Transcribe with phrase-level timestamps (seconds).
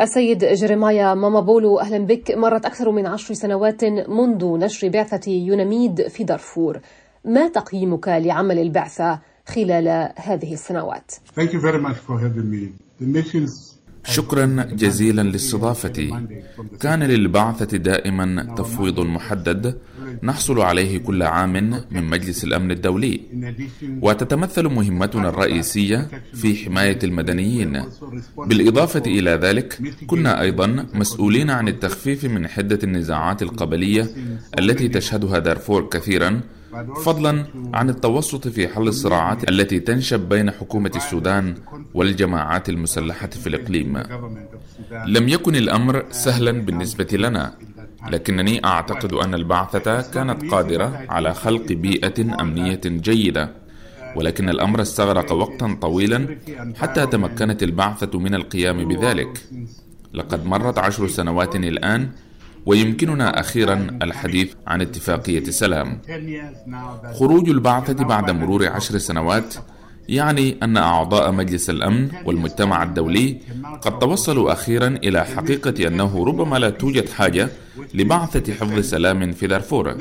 [0.00, 2.30] السيد جريمايا مامابولو أهلا بك.
[2.30, 6.80] مرت أكثر من عشر سنوات منذ نشر بعثة يوناميد في دارفور.
[7.24, 12.72] ما تقييمك لعمل البعثة خلال هذه السنوات؟ Thank you very much for having me.
[13.00, 13.68] The missions
[14.04, 16.14] شكرا جزيلا لاستضافتي.
[16.80, 19.78] كان للبعثة دائما تفويض محدد
[20.22, 21.52] نحصل عليه كل عام
[21.90, 23.20] من مجلس الأمن الدولي.
[24.02, 27.82] وتتمثل مهمتنا الرئيسية في حماية المدنيين.
[28.36, 34.06] بالإضافة إلى ذلك كنا أيضا مسؤولين عن التخفيف من حدة النزاعات القبلية
[34.58, 36.40] التي تشهدها دارفور كثيرا
[37.04, 41.54] فضلا عن التوسط في حل الصراعات التي تنشب بين حكومة السودان
[41.94, 44.02] والجماعات المسلحة في الإقليم.
[45.06, 47.52] لم يكن الأمر سهلا بالنسبة لنا.
[48.10, 53.50] لكنني أعتقد أن البعثة كانت قادرة على خلق بيئة أمنية جيدة
[54.16, 56.36] ولكن الأمر استغرق وقتا طويلا
[56.76, 59.44] حتى تمكنت البعثة من القيام بذلك.
[60.14, 62.08] لقد مرت عشر سنوات الآن
[62.66, 66.00] ويمكننا أخيرا الحديث عن اتفاقية سلام.
[67.18, 69.54] خروج البعثة بعد مرور عشر سنوات
[70.08, 73.38] يعني أن أعضاء مجلس الأمن والمجتمع الدولي
[73.82, 77.48] قد توصلوا أخيرا إلى حقيقة أنه ربما لا توجد حاجة
[77.94, 79.96] لبعثة حفظ سلام في دارفور.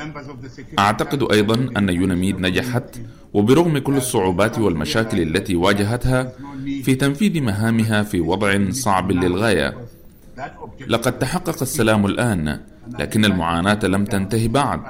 [0.80, 3.00] أعتقد أيضا أن يوناميد نجحت
[3.34, 6.32] وبرغم كل الصعوبات والمشاكل التي واجهتها
[6.84, 9.78] في تنفيذ مهامها في وضع صعب للغاية.
[10.88, 12.60] لقد تحقق السلام الآن
[13.00, 14.82] لكن المعاناة لم تنتهي بعد.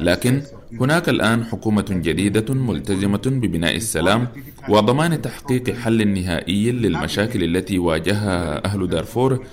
[0.00, 0.42] لكن
[0.72, 4.28] هناك الآن حكومة جديدة ملتزمة ببناء السلام
[4.68, 9.46] وضمان تحقيق حل نهائي للمشاكل التي واجهها أهل دارفور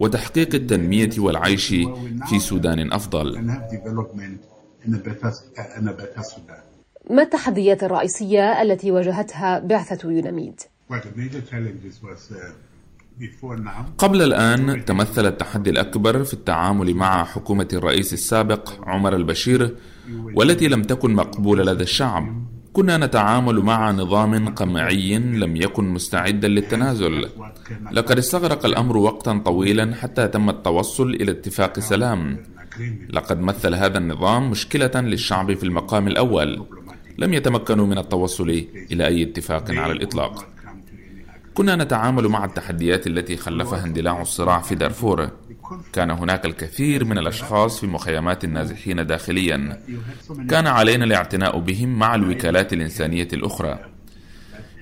[0.00, 1.66] وتحقيق التنمية والعيش
[2.28, 3.38] في سودان أفضل
[7.10, 10.60] ما التحديات الرئيسية التي واجهتها بعثة يوناميد؟
[13.98, 19.76] قبل الآن تمثل التحدي الأكبر في التعامل مع حكومة الرئيس السابق عمر البشير
[20.34, 22.46] والتي لم تكن مقبولة لدى الشعب.
[22.72, 27.28] كنا نتعامل مع نظام قمعي لم يكن مستعدا للتنازل.
[27.92, 32.38] لقد استغرق الأمر وقتا طويلا حتى تم التوصل إلى اتفاق سلام.
[33.10, 36.66] لقد مثل هذا النظام مشكلة للشعب في المقام الأول.
[37.18, 40.51] لم يتمكنوا من التوصل إلى أي اتفاق على الإطلاق.
[41.54, 45.30] كنا نتعامل مع التحديات التي خلفها اندلاع الصراع في دارفور.
[45.92, 49.82] كان هناك الكثير من الأشخاص في مخيمات النازحين داخليا.
[50.50, 53.78] كان علينا الاعتناء بهم مع الوكالات الإنسانية الأخرى.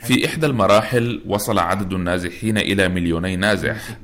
[0.03, 3.99] في إحدى المراحل وصل عدد النازحين إلى مليوني نازح.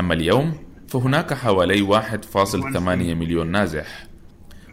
[0.00, 0.54] أما اليوم
[0.88, 4.07] فهناك حوالي 1.8 مليون نازح.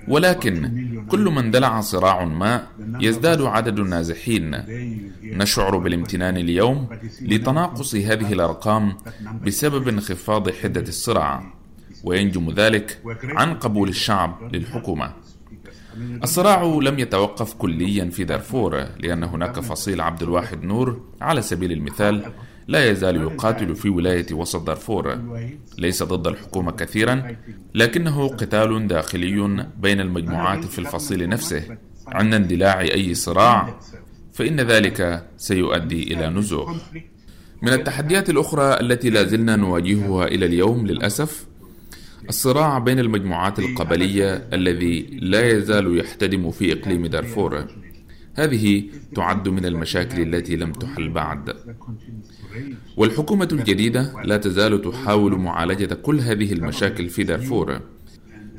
[0.08, 0.72] ولكن
[1.10, 2.68] كل من اندلع صراع ما
[3.02, 4.64] يزداد عدد النازحين.
[5.24, 6.88] نشعر بالامتنان اليوم
[7.22, 8.98] لتناقص هذه الأرقام
[9.46, 11.54] بسبب انخفاض حدة الصراع
[12.04, 15.14] وينجم ذلك عن قبول الشعب للحكومة.
[16.24, 22.32] الصراع لم يتوقف كليا في دارفور لأن هناك فصيل عبد الواحد نور على سبيل المثال
[22.68, 25.20] لا يزال يقاتل في ولاية وسط دارفور.
[25.78, 27.36] ليس ضد الحكومة كثيرا
[27.76, 31.78] لكنه قتال داخلي بين المجموعات في الفصيل نفسه
[32.08, 33.80] عند اندلاع أي صراع
[34.34, 36.76] فإن ذلك سيؤدي إلى نزوح.
[37.62, 41.46] من التحديات الأخرى التي لا زلنا نواجهها إلى اليوم للأسف
[42.30, 47.66] الصراع بين المجموعات القبلية الذي لا يزال يحتدم في إقليم دارفور.
[48.36, 48.84] هذه
[49.16, 51.54] تعد من المشاكل التي لم تحل بعد.
[52.98, 57.80] والحكومة الجديدة لا تزال تحاول معالجة كل هذه المشاكل في دارفور.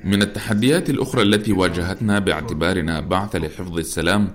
[0.05, 4.29] من التحديات الأخرى التي واجهتنا باعتبارنا بعث لحفظ السلام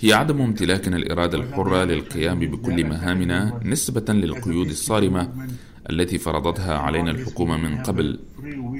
[0.00, 5.48] هي عدم امتلاكنا الإرادة الحرة للقيام بكل مهامنا نسبة للقيود الصارمة
[5.90, 8.18] التي فرضتها علينا الحكومة من قبل.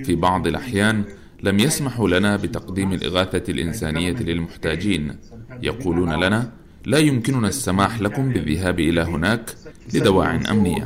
[0.05, 1.05] في بعض الأحيان
[1.43, 5.17] لم يسمحوا لنا بتقديم الإغاثة الإنسانية للمحتاجين.
[5.63, 6.51] يقولون لنا
[6.87, 9.41] لا يمكننا السماح لكم بالذهاب إلى هناك
[9.95, 10.85] لدواع أمنية.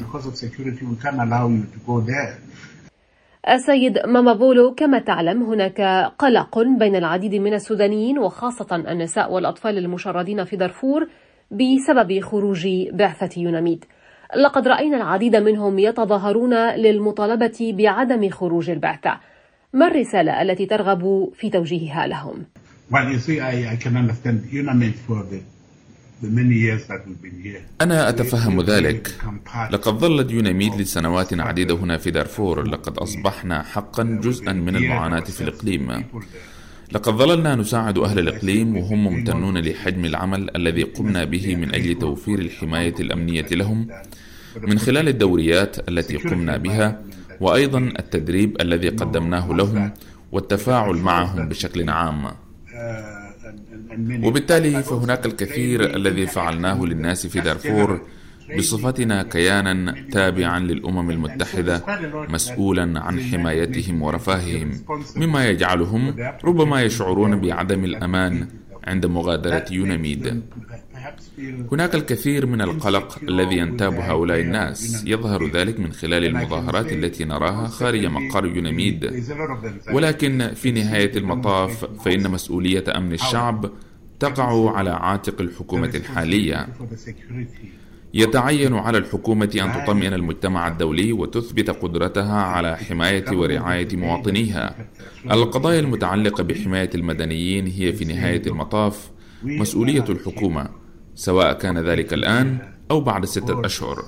[3.49, 5.81] السيد مامابولو كما تعلم هناك
[6.19, 11.09] قلق بين العديد من السودانيين وخاصة النساء والأطفال المشردين في دارفور
[11.51, 13.85] بسبب خروج بعثة يوناميد.
[14.37, 19.21] لقد رأينا العديد منهم يتظاهرون للمطالبة بعدم خروج البعثة.
[19.73, 22.45] ما الرسالة التي ترغب في توجيهها لهم؟
[22.91, 24.39] Well, you see, I, I can understand.
[24.51, 25.41] UNAMID for the
[27.81, 29.15] أنا أتفهم ذلك.
[29.71, 32.69] لقد ظلت يوناميد لسنوات عديدة هنا في دارفور.
[32.69, 36.05] لقد أصبحنا حقا جزءا من المعاناة في الإقليم.
[36.93, 42.39] لقد ظللنا نساعد أهل الإقليم وهم ممتنون لحجم العمل الذي قمنا به من أجل توفير
[42.39, 43.89] الحماية الأمنية لهم
[44.63, 47.03] من خلال الدوريات التي قمنا بها
[47.41, 49.91] وأيضا التدريب الذي قدمناه لهم
[50.33, 52.31] والتفاعل معهم بشكل عام.
[54.23, 58.01] وبالتالي فهناك الكثير الذي فعلناه للناس في دارفور
[58.59, 61.83] بصفتنا كيانا تابعا للأمم المتحدة
[62.29, 64.71] مسؤولا عن حمايتهم ورفاههم
[65.17, 68.47] مما يجعلهم ربما يشعرون بعدم الأمان
[68.85, 70.43] عند مغادرة يوناميد.
[71.73, 75.05] هناك الكثير من القلق الذي ينتاب هؤلاء الناس.
[75.07, 79.25] يظهر ذلك من خلال المظاهرات التي نراها خارج مقر يوناميد.
[79.93, 83.71] ولكن في نهاية المطاف فإن مسؤولية أمن الشعب
[84.21, 86.69] تقع على عاتق الحكومة الحالية.
[88.15, 94.75] يتعين على الحكومة أن تطمئن المجتمع الدولي وتثبت قدرتها على حماية ورعاية مواطنيها.
[95.31, 99.11] القضايا المتعلقة بحماية المدنيين هي في نهاية المطاف
[99.43, 100.69] مسؤولية الحكومة،
[101.15, 102.59] سواء كان ذلك الآن
[102.91, 104.05] أو بعد ستة أشهر.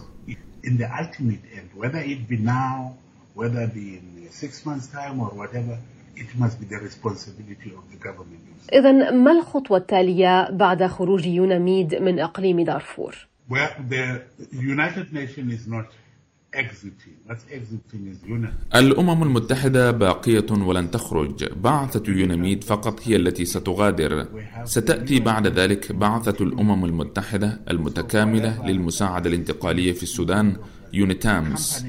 [8.73, 13.17] إذا ما الخطوة التالية بعد خروج يوناميد من إقليم دارفور؟
[18.75, 21.45] الأمم المتحدة باقية ولن تخرج.
[21.53, 24.27] بعثة يوناميد فقط هي التي ستغادر.
[24.65, 30.57] ستأتي بعد ذلك بعثة الأمم المتحدة المتكاملة للمساعدة الانتقالية في السودان
[30.93, 31.87] يونيتامس.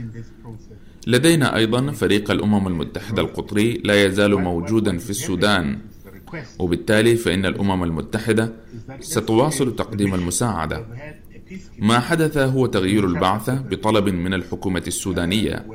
[1.07, 5.79] لدينا أيضا فريق الأمم المتحدة القطري لا يزال موجودا في السودان.
[6.59, 8.53] وبالتالي فإن الأمم المتحدة
[8.99, 10.85] ستواصل تقديم المساعدة.
[11.79, 15.65] ما حدث هو تغيير البعثة بطلب من الحكومة السودانية.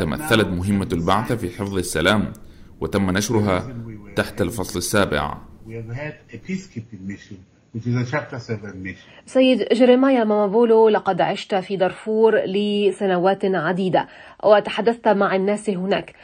[0.00, 2.32] تمثلت مهمة البعثة في حفظ السلام
[2.80, 3.76] وتم نشرها
[4.16, 5.38] تحت الفصل السابع.
[9.26, 14.08] سيد جريمايا مامابولو لقد عشت في دارفور لسنوات عديدة
[14.44, 16.14] وتحدثت مع الناس هناك.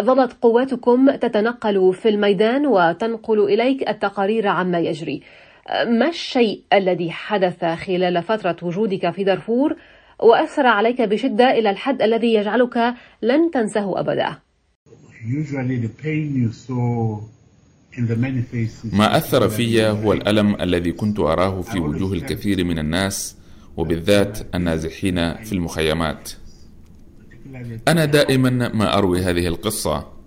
[0.00, 5.22] ظلت قواتكم تتنقل في الميدان وتنقل إليك التقارير عما يجري.
[5.86, 9.76] ما الشيء الذي حدث خلال فترة وجودك في دارفور
[10.20, 14.36] وأثر عليك بشدة إلى الحد الذي يجعلك لن تنساه أبدا؟
[18.92, 23.36] ما أثر في هو الألم الذي كنت أراه في وجوه الكثير من الناس
[23.76, 26.30] وبالذات النازحين في المخيمات
[27.88, 30.17] أنا دائما ما أروي هذه القصة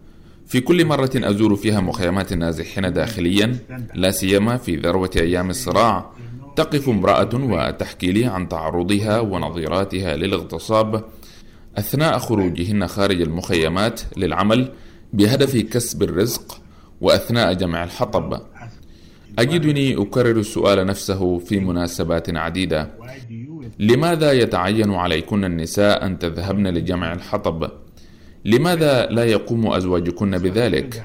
[0.51, 3.57] في كل مرة أزور فيها مخيمات النازحين داخليا
[3.93, 6.11] لا سيما في ذروة أيام الصراع.
[6.55, 11.03] تقف امرأة وتحكي لي عن تعرضها ونظيراتها للاغتصاب.
[11.77, 14.71] أثناء خروجهن خارج المخيمات للعمل
[15.13, 16.61] بهدف كسب الرزق
[17.01, 18.41] وأثناء جمع الحطب.
[19.39, 22.89] أجدني أكرر السؤال نفسه في مناسبات عديدة.
[23.79, 27.71] لماذا يتعين عليكن النساء أن تذهبن لجمع الحطب؟
[28.45, 31.03] لماذا لا يقوم أزواجكن بذلك؟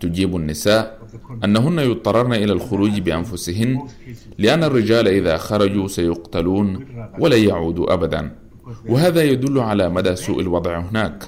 [0.00, 0.98] تجيب النساء
[1.44, 3.82] أنهن يضطررن إلى الخروج بأنفسهن
[4.38, 6.86] لأن الرجال إذا خرجوا سيقتلون
[7.18, 8.36] ولن يعودوا أبدا
[8.88, 11.24] وهذا يدل على مدى سوء الوضع هناك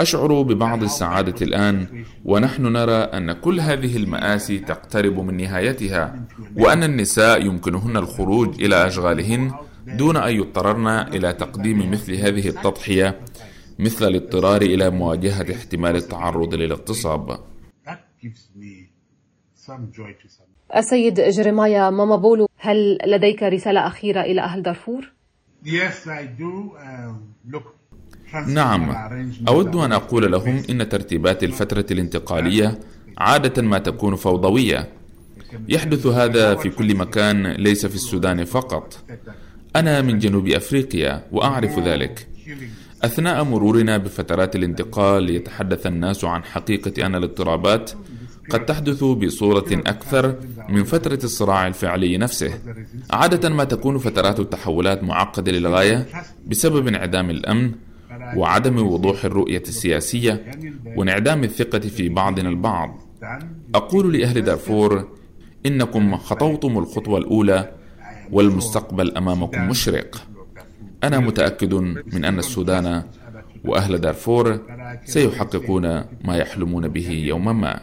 [0.00, 6.14] أشعر ببعض السعادة الآن ونحن نرى أن كل هذه المآسي تقترب من نهايتها
[6.56, 9.52] وأن النساء يمكنهن الخروج إلى أشغالهن
[9.86, 13.20] دون أن يضطررن إلى تقديم مثل هذه التضحية
[13.78, 17.38] مثل الاضطرار إلى مواجهة احتمال التعرض للاغتصاب.
[20.76, 25.12] السيد جريمايا مامابولو هل لديك رسالة أخيرة إلى أهل دارفور؟
[28.32, 28.90] um, نعم.
[29.48, 32.78] أود أن أقول لهم إن ترتيبات الفترة الانتقالية
[33.18, 34.88] عادة ما تكون فوضوية.
[35.68, 38.98] يحدث هذا في كل مكان ليس في السودان فقط.
[39.76, 42.28] أنا من جنوب أفريقيا وأعرف ذلك.
[43.04, 47.90] أثناء مرورنا بفترات الانتقال يتحدث الناس عن حقيقة أن الاضطرابات
[48.50, 50.34] قد تحدث بصورة أكثر
[50.68, 52.58] من فترة الصراع الفعلي نفسه.
[53.10, 56.06] عادة ما تكون فترات التحولات معقدة للغاية
[56.46, 57.72] بسبب انعدام الأمن
[58.36, 60.50] وعدم وضوح الرؤية السياسية
[60.96, 63.00] وانعدام الثقة في بعضنا البعض.
[63.74, 65.08] أقول لأهل دارفور
[65.66, 67.72] إنكم خطوتم الخطوة الأولى
[68.32, 70.26] والمستقبل أمامكم مشرق.
[71.06, 71.74] أنا متأكد
[72.14, 72.86] من أن السودان
[73.64, 74.46] وأهل دارفور
[75.04, 75.86] سيحققون
[76.24, 77.80] ما يحلمون به يوما ما.